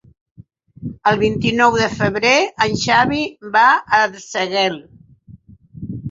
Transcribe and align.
El 1.09 1.17
vint-i-nou 1.23 1.75
de 1.81 1.89
febrer 1.99 2.31
en 2.65 2.73
Xavi 2.83 3.19
va 3.57 3.65
a 3.73 3.99
Arsèguel. 4.07 4.79